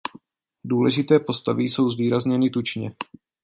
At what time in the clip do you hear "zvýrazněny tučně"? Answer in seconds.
1.89-2.95